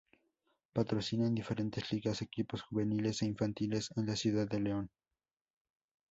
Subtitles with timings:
[0.73, 4.89] Patrocina en diferentes ligas equipos juveniles e infantiles en la Ciudad de León.